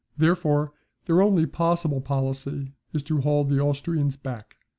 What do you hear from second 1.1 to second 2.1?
only possible